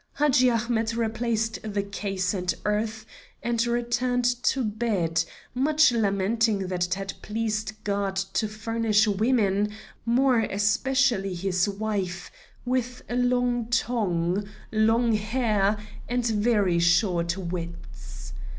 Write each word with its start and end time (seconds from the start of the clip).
Hadji 0.13 0.49
Ahmet 0.49 0.95
replaced 0.97 1.59
the 1.61 1.83
case 1.83 2.33
and 2.33 2.51
earth 2.65 3.05
and 3.43 3.63
returned 3.67 4.25
to 4.41 4.63
bed, 4.63 5.23
much 5.53 5.91
lamenting 5.91 6.69
that 6.69 6.87
it 6.87 6.93
had 6.95 7.13
pleased 7.21 7.73
God 7.83 8.15
to 8.15 8.47
furnish 8.47 9.07
women, 9.07 9.69
more 10.03 10.39
especially 10.39 11.35
his 11.35 11.69
wife, 11.69 12.31
with 12.65 13.03
a 13.09 13.15
long 13.15 13.67
tongue, 13.67 14.49
long 14.71 15.13
hair, 15.13 15.77
and 16.09 16.25
very 16.25 16.79
short 16.79 17.37
wits. 17.37 18.33